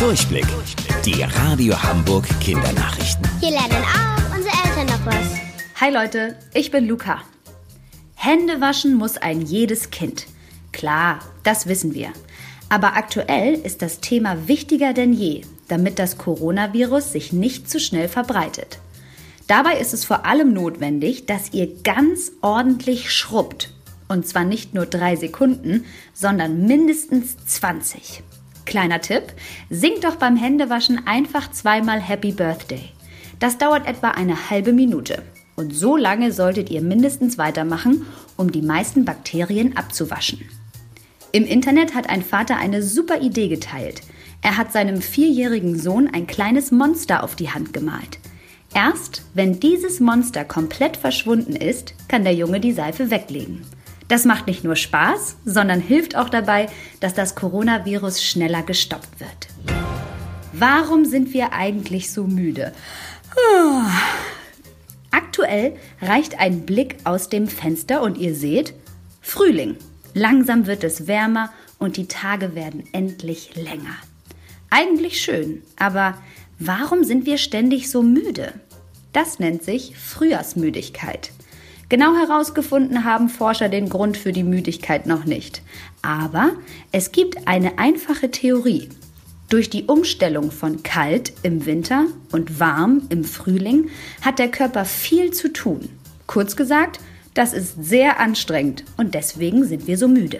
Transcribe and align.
Durchblick. 0.00 0.46
Die 1.04 1.22
Radio 1.22 1.74
Hamburg 1.82 2.26
Kindernachrichten. 2.40 3.28
Hier 3.38 3.50
lernen 3.50 3.84
auch 3.84 4.34
unsere 4.34 4.54
Eltern 4.64 4.86
noch 4.86 5.04
was. 5.04 5.38
Hi 5.78 5.92
Leute, 5.92 6.38
ich 6.54 6.70
bin 6.70 6.86
Luca. 6.86 7.20
Hände 8.14 8.62
waschen 8.62 8.94
muss 8.94 9.18
ein 9.18 9.42
jedes 9.42 9.90
Kind. 9.90 10.24
Klar, 10.72 11.18
das 11.42 11.66
wissen 11.66 11.92
wir. 11.92 12.14
Aber 12.70 12.96
aktuell 12.96 13.52
ist 13.52 13.82
das 13.82 14.00
Thema 14.00 14.48
wichtiger 14.48 14.94
denn 14.94 15.12
je, 15.12 15.42
damit 15.68 15.98
das 15.98 16.16
Coronavirus 16.16 17.12
sich 17.12 17.34
nicht 17.34 17.68
zu 17.68 17.78
schnell 17.78 18.08
verbreitet. 18.08 18.78
Dabei 19.48 19.76
ist 19.76 19.92
es 19.92 20.06
vor 20.06 20.24
allem 20.24 20.54
notwendig, 20.54 21.26
dass 21.26 21.52
ihr 21.52 21.82
ganz 21.82 22.32
ordentlich 22.40 23.12
schrubbt. 23.12 23.74
Und 24.08 24.26
zwar 24.26 24.44
nicht 24.44 24.72
nur 24.72 24.86
drei 24.86 25.16
Sekunden, 25.16 25.84
sondern 26.14 26.66
mindestens 26.66 27.36
20. 27.44 28.22
Kleiner 28.70 29.00
Tipp, 29.00 29.24
singt 29.68 30.04
doch 30.04 30.14
beim 30.14 30.36
Händewaschen 30.36 31.04
einfach 31.04 31.50
zweimal 31.50 32.00
Happy 32.00 32.30
Birthday. 32.30 32.90
Das 33.40 33.58
dauert 33.58 33.84
etwa 33.88 34.12
eine 34.12 34.48
halbe 34.48 34.72
Minute. 34.72 35.22
Und 35.56 35.74
so 35.74 35.96
lange 35.96 36.30
solltet 36.30 36.70
ihr 36.70 36.80
mindestens 36.80 37.36
weitermachen, 37.36 38.06
um 38.36 38.52
die 38.52 38.62
meisten 38.62 39.04
Bakterien 39.04 39.76
abzuwaschen. 39.76 40.48
Im 41.32 41.46
Internet 41.46 41.96
hat 41.96 42.08
ein 42.08 42.22
Vater 42.22 42.58
eine 42.58 42.80
super 42.80 43.20
Idee 43.20 43.48
geteilt. 43.48 44.02
Er 44.40 44.56
hat 44.56 44.72
seinem 44.72 45.02
vierjährigen 45.02 45.76
Sohn 45.76 46.06
ein 46.06 46.28
kleines 46.28 46.70
Monster 46.70 47.24
auf 47.24 47.34
die 47.34 47.50
Hand 47.50 47.72
gemalt. 47.72 48.20
Erst 48.72 49.22
wenn 49.34 49.58
dieses 49.58 49.98
Monster 49.98 50.44
komplett 50.44 50.96
verschwunden 50.96 51.56
ist, 51.56 51.94
kann 52.06 52.22
der 52.22 52.34
Junge 52.34 52.60
die 52.60 52.72
Seife 52.72 53.10
weglegen. 53.10 53.62
Das 54.10 54.24
macht 54.24 54.48
nicht 54.48 54.64
nur 54.64 54.74
Spaß, 54.74 55.36
sondern 55.44 55.80
hilft 55.80 56.16
auch 56.16 56.28
dabei, 56.28 56.68
dass 56.98 57.14
das 57.14 57.36
Coronavirus 57.36 58.24
schneller 58.24 58.64
gestoppt 58.64 59.20
wird. 59.20 59.46
Warum 60.52 61.04
sind 61.04 61.32
wir 61.32 61.52
eigentlich 61.52 62.10
so 62.10 62.24
müde? 62.24 62.72
Aktuell 65.12 65.76
reicht 66.02 66.40
ein 66.40 66.66
Blick 66.66 66.96
aus 67.04 67.28
dem 67.28 67.46
Fenster 67.46 68.02
und 68.02 68.18
ihr 68.18 68.34
seht 68.34 68.74
Frühling. 69.20 69.76
Langsam 70.12 70.66
wird 70.66 70.82
es 70.82 71.06
wärmer 71.06 71.52
und 71.78 71.96
die 71.96 72.08
Tage 72.08 72.56
werden 72.56 72.88
endlich 72.90 73.54
länger. 73.54 73.94
Eigentlich 74.70 75.20
schön, 75.20 75.62
aber 75.78 76.18
warum 76.58 77.04
sind 77.04 77.26
wir 77.26 77.38
ständig 77.38 77.88
so 77.88 78.02
müde? 78.02 78.54
Das 79.12 79.38
nennt 79.38 79.62
sich 79.62 79.96
Frühjahrsmüdigkeit. 79.96 81.30
Genau 81.90 82.14
herausgefunden 82.14 83.04
haben 83.04 83.28
Forscher 83.28 83.68
den 83.68 83.88
Grund 83.88 84.16
für 84.16 84.30
die 84.30 84.44
Müdigkeit 84.44 85.06
noch 85.06 85.24
nicht. 85.24 85.60
Aber 86.02 86.52
es 86.92 87.10
gibt 87.10 87.48
eine 87.48 87.80
einfache 87.80 88.30
Theorie. 88.30 88.88
Durch 89.48 89.70
die 89.70 89.86
Umstellung 89.86 90.52
von 90.52 90.84
kalt 90.84 91.32
im 91.42 91.66
Winter 91.66 92.06
und 92.30 92.60
warm 92.60 93.02
im 93.08 93.24
Frühling 93.24 93.88
hat 94.22 94.38
der 94.38 94.52
Körper 94.52 94.84
viel 94.84 95.32
zu 95.32 95.52
tun. 95.52 95.88
Kurz 96.28 96.54
gesagt, 96.54 97.00
das 97.34 97.52
ist 97.52 97.74
sehr 97.82 98.20
anstrengend 98.20 98.84
und 98.96 99.16
deswegen 99.16 99.64
sind 99.64 99.88
wir 99.88 99.98
so 99.98 100.06
müde. 100.06 100.38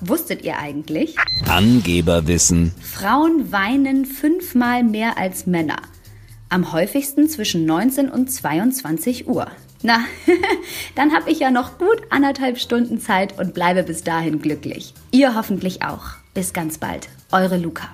Wusstet 0.00 0.42
ihr 0.42 0.58
eigentlich? 0.58 1.14
Angeberwissen. 1.46 2.72
Frauen 2.80 3.52
weinen 3.52 4.04
fünfmal 4.04 4.82
mehr 4.82 5.16
als 5.16 5.46
Männer. 5.46 5.78
Am 6.48 6.72
häufigsten 6.72 7.28
zwischen 7.28 7.66
19 7.66 8.08
und 8.08 8.32
22 8.32 9.28
Uhr. 9.28 9.46
Na, 9.82 10.00
dann 10.94 11.12
habe 11.14 11.30
ich 11.30 11.38
ja 11.40 11.50
noch 11.50 11.78
gut 11.78 12.02
anderthalb 12.10 12.58
Stunden 12.58 13.00
Zeit 13.00 13.38
und 13.38 13.54
bleibe 13.54 13.82
bis 13.82 14.02
dahin 14.02 14.40
glücklich. 14.40 14.94
Ihr 15.12 15.34
hoffentlich 15.34 15.82
auch. 15.82 16.04
Bis 16.34 16.52
ganz 16.52 16.78
bald. 16.78 17.08
Eure 17.30 17.56
Luca. 17.56 17.88